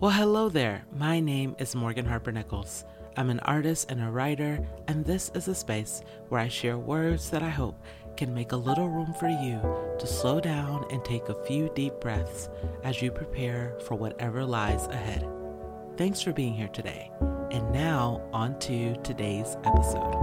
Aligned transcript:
Well, 0.00 0.12
hello 0.12 0.48
there. 0.48 0.86
My 0.96 1.20
name 1.20 1.54
is 1.58 1.74
Morgan 1.74 2.06
Harper 2.06 2.32
Nichols. 2.32 2.86
I'm 3.18 3.28
an 3.28 3.40
artist 3.40 3.90
and 3.90 4.02
a 4.02 4.10
writer, 4.10 4.66
and 4.88 5.04
this 5.04 5.30
is 5.34 5.46
a 5.46 5.54
space 5.54 6.00
where 6.30 6.40
I 6.40 6.48
share 6.48 6.78
words 6.78 7.28
that 7.28 7.42
I 7.42 7.50
hope 7.50 7.78
can 8.16 8.32
make 8.32 8.52
a 8.52 8.56
little 8.56 8.88
room 8.88 9.12
for 9.20 9.28
you 9.28 9.60
to 9.98 10.06
slow 10.06 10.40
down 10.40 10.86
and 10.90 11.04
take 11.04 11.28
a 11.28 11.44
few 11.44 11.70
deep 11.74 12.00
breaths 12.00 12.48
as 12.82 13.02
you 13.02 13.10
prepare 13.10 13.76
for 13.84 13.94
whatever 13.94 14.42
lies 14.42 14.86
ahead. 14.86 15.28
Thanks 15.98 16.22
for 16.22 16.32
being 16.32 16.54
here 16.54 16.68
today. 16.68 17.10
And 17.50 17.70
now, 17.70 18.26
on 18.32 18.58
to 18.60 18.96
today's 19.02 19.54
episode. 19.64 20.14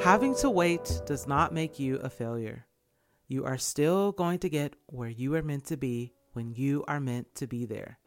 Having 0.00 0.36
to 0.36 0.48
wait 0.48 1.02
does 1.06 1.26
not 1.26 1.52
make 1.52 1.80
you 1.80 1.96
a 1.96 2.08
failure. 2.08 2.67
You 3.28 3.44
are 3.44 3.58
still 3.58 4.12
going 4.12 4.38
to 4.40 4.48
get 4.48 4.74
where 4.86 5.10
you 5.10 5.34
are 5.34 5.42
meant 5.42 5.66
to 5.66 5.76
be 5.76 6.12
when 6.32 6.54
you 6.54 6.82
are 6.88 6.98
meant 6.98 7.34
to 7.36 7.46
be 7.46 7.66
there. 7.66 7.98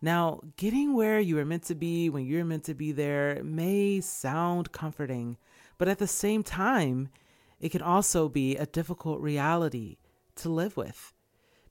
Now, 0.00 0.40
getting 0.56 0.94
where 0.94 1.20
you 1.20 1.38
are 1.38 1.44
meant 1.44 1.64
to 1.64 1.74
be 1.74 2.08
when 2.08 2.24
you're 2.26 2.44
meant 2.44 2.64
to 2.64 2.74
be 2.74 2.92
there 2.92 3.42
may 3.42 4.00
sound 4.00 4.72
comforting, 4.72 5.38
but 5.76 5.88
at 5.88 5.98
the 5.98 6.06
same 6.06 6.42
time, 6.42 7.08
it 7.60 7.70
can 7.70 7.82
also 7.82 8.28
be 8.28 8.56
a 8.56 8.66
difficult 8.66 9.20
reality 9.20 9.98
to 10.36 10.48
live 10.48 10.76
with. 10.76 11.12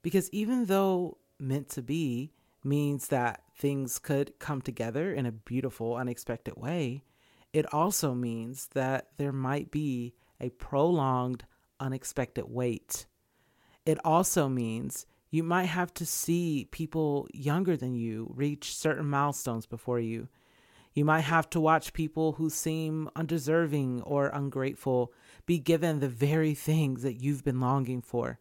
Because 0.02 0.28
even 0.30 0.66
though 0.66 1.18
meant 1.38 1.68
to 1.70 1.82
be 1.82 2.32
means 2.64 3.08
that 3.08 3.42
things 3.56 3.98
could 3.98 4.38
come 4.38 4.60
together 4.60 5.12
in 5.12 5.26
a 5.26 5.32
beautiful, 5.32 5.96
unexpected 5.96 6.56
way, 6.56 7.04
it 7.52 7.72
also 7.72 8.14
means 8.14 8.68
that 8.74 9.08
there 9.18 9.32
might 9.32 9.70
be 9.70 10.14
a 10.40 10.50
prolonged, 10.50 11.44
unexpected 11.82 12.44
wait. 12.48 13.06
It 13.84 13.98
also 14.04 14.48
means 14.48 15.06
you 15.30 15.42
might 15.42 15.64
have 15.64 15.92
to 15.94 16.06
see 16.06 16.68
people 16.70 17.26
younger 17.34 17.76
than 17.76 17.94
you 17.94 18.32
reach 18.34 18.76
certain 18.76 19.08
milestones 19.08 19.66
before 19.66 19.98
you. 19.98 20.28
You 20.94 21.04
might 21.04 21.22
have 21.22 21.48
to 21.50 21.60
watch 21.60 21.94
people 21.94 22.32
who 22.32 22.50
seem 22.50 23.10
undeserving 23.16 24.02
or 24.02 24.28
ungrateful 24.28 25.12
be 25.46 25.58
given 25.58 26.00
the 26.00 26.08
very 26.08 26.54
things 26.54 27.02
that 27.02 27.14
you've 27.14 27.44
been 27.44 27.60
longing 27.60 28.02
for. 28.02 28.38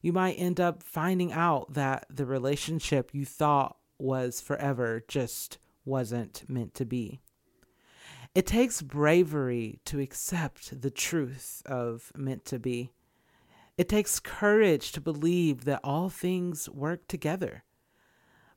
You 0.00 0.12
might 0.12 0.34
end 0.34 0.60
up 0.60 0.82
finding 0.82 1.32
out 1.32 1.74
that 1.74 2.06
the 2.08 2.24
relationship 2.24 3.10
you 3.12 3.24
thought 3.24 3.76
was 3.98 4.40
forever 4.40 5.04
just 5.08 5.58
wasn't 5.84 6.44
meant 6.48 6.74
to 6.74 6.84
be. 6.84 7.20
It 8.34 8.46
takes 8.46 8.82
bravery 8.82 9.80
to 9.86 10.00
accept 10.00 10.80
the 10.80 10.90
truth 10.90 11.62
of 11.66 12.12
meant 12.14 12.44
to 12.46 12.58
be. 12.58 12.92
It 13.76 13.88
takes 13.88 14.20
courage 14.20 14.92
to 14.92 15.00
believe 15.00 15.64
that 15.64 15.80
all 15.84 16.08
things 16.08 16.68
work 16.68 17.06
together. 17.08 17.64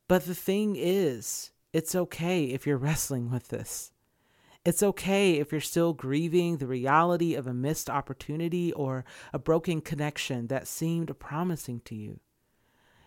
But 0.08 0.25
the 0.25 0.36
thing 0.36 0.75
is, 0.78 1.52
it's 1.73 1.95
okay 1.95 2.45
if 2.45 2.67
you're 2.67 2.78
wrestling 2.78 3.31
with 3.31 3.47
this. 3.47 3.91
It's 4.63 4.83
okay 4.83 5.39
if 5.39 5.52
you're 5.52 5.61
still 5.61 5.94
grieving 5.94 6.58
the 6.58 6.67
reality 6.67 7.33
of 7.33 7.47
a 7.47 7.53
missed 7.53 7.89
opportunity 7.89 8.72
or 8.73 9.06
a 9.33 9.39
broken 9.39 9.81
connection 9.81 10.47
that 10.47 10.67
seemed 10.67 11.17
promising 11.17 11.81
to 11.85 11.95
you. 11.95 12.19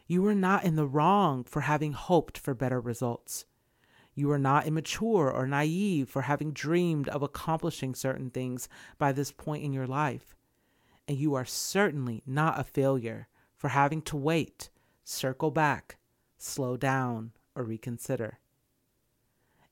You 0.06 0.22
were 0.22 0.34
not 0.34 0.64
in 0.64 0.76
the 0.76 0.86
wrong 0.86 1.44
for 1.44 1.60
having 1.60 1.92
hoped 1.92 2.38
for 2.38 2.54
better 2.54 2.80
results. 2.80 3.44
You 4.14 4.30
are 4.30 4.38
not 4.38 4.66
immature 4.66 5.30
or 5.30 5.46
naive 5.46 6.08
for 6.08 6.22
having 6.22 6.52
dreamed 6.52 7.08
of 7.08 7.22
accomplishing 7.22 7.94
certain 7.94 8.30
things 8.30 8.68
by 8.96 9.12
this 9.12 9.32
point 9.32 9.64
in 9.64 9.72
your 9.72 9.86
life. 9.86 10.36
And 11.08 11.18
you 11.18 11.34
are 11.34 11.44
certainly 11.44 12.22
not 12.26 12.58
a 12.58 12.64
failure 12.64 13.28
for 13.56 13.68
having 13.68 14.02
to 14.02 14.16
wait, 14.16 14.70
circle 15.04 15.50
back, 15.50 15.98
slow 16.38 16.76
down, 16.76 17.32
or 17.54 17.64
reconsider. 17.64 18.38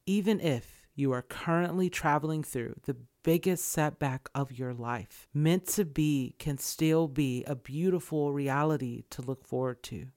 Even 0.06 0.41
if 0.41 0.88
you 0.94 1.12
are 1.12 1.22
currently 1.22 1.88
traveling 1.88 2.43
through 2.43 2.75
the 2.84 2.97
biggest 3.22 3.69
setback 3.69 4.28
of 4.34 4.59
your 4.59 4.75
life, 4.75 5.28
meant 5.33 5.67
to 5.67 5.84
be 5.84 6.34
can 6.38 6.59
still 6.59 7.06
be 7.06 7.44
a 7.44 7.55
beautiful 7.55 8.33
reality 8.33 9.05
to 9.11 9.22
look 9.22 9.47
forward 9.47 9.83
to. 9.84 10.09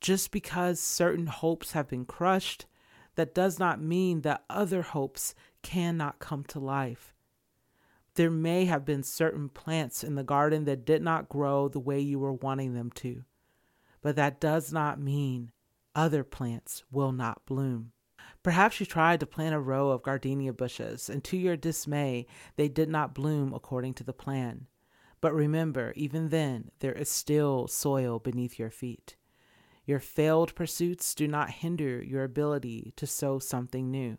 Just 0.00 0.30
because 0.30 0.78
certain 0.78 1.26
hopes 1.26 1.72
have 1.72 1.88
been 1.88 2.04
crushed 2.04 2.66
that 3.18 3.34
does 3.34 3.58
not 3.58 3.82
mean 3.82 4.20
that 4.20 4.44
other 4.48 4.80
hopes 4.80 5.34
cannot 5.60 6.20
come 6.20 6.44
to 6.44 6.60
life. 6.60 7.12
There 8.14 8.30
may 8.30 8.66
have 8.66 8.84
been 8.84 9.02
certain 9.02 9.48
plants 9.48 10.04
in 10.04 10.14
the 10.14 10.22
garden 10.22 10.66
that 10.66 10.84
did 10.84 11.02
not 11.02 11.28
grow 11.28 11.66
the 11.66 11.80
way 11.80 11.98
you 11.98 12.20
were 12.20 12.32
wanting 12.32 12.74
them 12.74 12.92
to, 12.92 13.24
but 14.02 14.14
that 14.14 14.40
does 14.40 14.72
not 14.72 15.00
mean 15.00 15.50
other 15.96 16.22
plants 16.22 16.84
will 16.92 17.10
not 17.10 17.44
bloom. 17.44 17.90
Perhaps 18.44 18.78
you 18.78 18.86
tried 18.86 19.18
to 19.18 19.26
plant 19.26 19.52
a 19.52 19.58
row 19.58 19.90
of 19.90 20.04
gardenia 20.04 20.52
bushes, 20.52 21.10
and 21.10 21.24
to 21.24 21.36
your 21.36 21.56
dismay, 21.56 22.24
they 22.54 22.68
did 22.68 22.88
not 22.88 23.16
bloom 23.16 23.52
according 23.52 23.94
to 23.94 24.04
the 24.04 24.12
plan. 24.12 24.68
But 25.20 25.34
remember, 25.34 25.92
even 25.96 26.28
then, 26.28 26.70
there 26.78 26.92
is 26.92 27.10
still 27.10 27.66
soil 27.66 28.20
beneath 28.20 28.60
your 28.60 28.70
feet. 28.70 29.16
Your 29.88 30.00
failed 30.00 30.54
pursuits 30.54 31.14
do 31.14 31.26
not 31.26 31.48
hinder 31.48 32.02
your 32.02 32.22
ability 32.22 32.92
to 32.96 33.06
sow 33.06 33.38
something 33.38 33.90
new. 33.90 34.18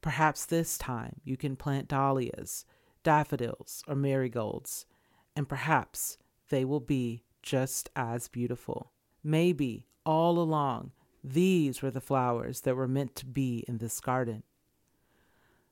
Perhaps 0.00 0.46
this 0.46 0.78
time 0.78 1.16
you 1.24 1.36
can 1.36 1.56
plant 1.56 1.88
dahlias, 1.88 2.64
daffodils, 3.02 3.82
or 3.88 3.96
marigolds, 3.96 4.86
and 5.34 5.48
perhaps 5.48 6.18
they 6.50 6.64
will 6.64 6.78
be 6.78 7.24
just 7.42 7.90
as 7.96 8.28
beautiful. 8.28 8.92
Maybe 9.24 9.88
all 10.06 10.38
along, 10.38 10.92
these 11.24 11.82
were 11.82 11.90
the 11.90 12.00
flowers 12.00 12.60
that 12.60 12.76
were 12.76 12.86
meant 12.86 13.16
to 13.16 13.26
be 13.26 13.64
in 13.66 13.78
this 13.78 13.98
garden. 13.98 14.44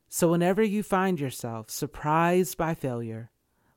So, 0.08 0.28
whenever 0.28 0.64
you 0.64 0.82
find 0.82 1.20
yourself 1.20 1.70
surprised 1.70 2.58
by 2.58 2.74
failure, 2.74 3.30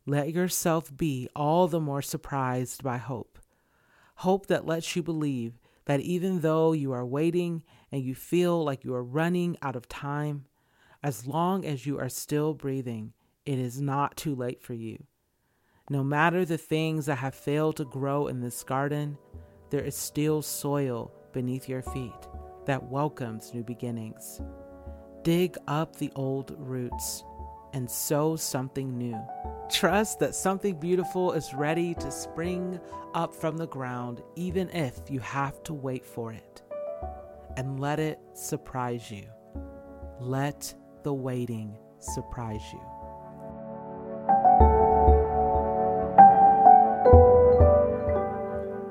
let 0.08 0.34
yourself 0.34 0.98
be 0.98 1.30
all 1.36 1.68
the 1.68 1.80
more 1.80 2.02
surprised 2.02 2.82
by 2.82 2.98
hope 2.98 3.38
hope 4.16 4.48
that 4.48 4.66
lets 4.66 4.96
you 4.96 5.04
believe 5.04 5.60
that 5.86 6.00
even 6.00 6.40
though 6.40 6.72
you 6.72 6.92
are 6.92 7.06
waiting 7.06 7.64
and 7.92 8.02
you 8.02 8.16
feel 8.16 8.64
like 8.64 8.84
you 8.84 8.94
are 8.94 9.04
running 9.04 9.58
out 9.62 9.76
of 9.76 9.90
time, 9.90 10.46
as 11.04 11.28
long 11.28 11.66
as 11.66 11.86
you 11.86 12.00
are 12.00 12.10
still 12.10 12.54
breathing, 12.54 13.14
it 13.46 13.60
is 13.60 13.82
not 13.82 14.16
too 14.16 14.34
late 14.34 14.62
for 14.62 14.74
you. 14.74 15.04
No 15.90 16.04
matter 16.04 16.46
the 16.46 16.58
things 16.58 17.08
that 17.08 17.18
have 17.18 17.36
failed 17.36 17.76
to 17.78 17.86
grow 17.86 18.28
in 18.28 18.40
this 18.40 18.64
garden, 18.64 19.18
there 19.70 19.84
is 19.84 19.96
still 19.96 20.42
soil 20.42 21.12
beneath 21.34 21.68
your 21.68 21.82
feet 21.82 22.12
that 22.66 22.90
welcomes 22.90 23.54
new 23.54 23.64
beginnings. 23.64 24.40
Dig 25.24 25.58
up 25.68 25.98
the 25.98 26.12
old 26.16 26.56
roots 26.58 27.26
and 27.74 27.90
sow 27.90 28.36
something 28.36 28.98
new. 28.98 29.20
Trust 29.70 30.20
that 30.20 30.36
something 30.36 30.80
beautiful 30.80 31.34
is 31.34 31.54
ready 31.54 31.96
to 31.96 32.12
spring 32.12 32.80
up 33.14 33.34
from 33.34 33.58
the 33.58 33.68
ground, 33.68 34.22
even 34.36 34.70
if 34.70 35.02
you 35.10 35.20
have 35.20 35.62
to 35.64 35.74
wait 35.74 36.06
for 36.06 36.32
it. 36.32 36.62
And 37.58 37.80
let 37.80 38.00
it 38.00 38.20
surprise 38.34 39.12
you. 39.12 39.26
Let 40.20 40.74
the 41.04 41.14
waiting 41.14 41.76
surprise 42.00 42.62
you. 42.72 42.82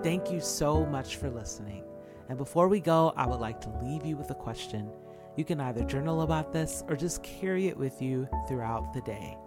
Thank 0.03 0.32
you 0.32 0.41
so 0.41 0.84
much 0.87 1.16
for 1.16 1.31
listening. 1.31 1.84
And 2.28 2.37
before 2.37 2.66
we 2.66 2.81
go, 2.81 3.12
I 3.16 3.26
would 3.26 3.41
like 3.41 3.60
to 3.62 3.70
leave 3.82 4.04
you 4.04 4.16
with 4.16 4.31
a 4.31 4.34
question. 4.34 4.91
You 5.37 5.44
can 5.44 5.60
either 5.60 5.82
journal 5.84 6.22
about 6.22 6.53
this 6.53 6.84
or 6.88 6.97
just 6.97 7.22
carry 7.22 7.69
it 7.69 7.76
with 7.76 8.03
you 8.03 8.28
throughout 8.47 8.93
the 8.93 9.00
day. 9.00 9.38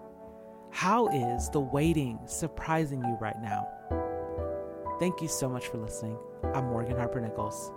How 0.71 1.07
is 1.09 1.49
the 1.49 1.59
waiting 1.59 2.19
surprising 2.25 3.03
you 3.03 3.17
right 3.21 3.39
now? 3.41 3.67
Thank 4.99 5.21
you 5.21 5.27
so 5.27 5.47
much 5.47 5.67
for 5.67 5.77
listening. 5.77 6.17
I'm 6.55 6.65
Morgan 6.69 6.97
Harper 6.97 7.21
Nichols. 7.21 7.71